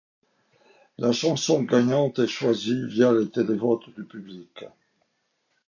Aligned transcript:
La 0.97 1.11
chanson 1.11 1.61
gagnante 1.61 2.17
est 2.17 2.25
choisie 2.27 2.87
via 2.87 3.11
les 3.13 3.29
télévotes 3.29 3.87
du 3.93 4.03
public. 4.03 4.65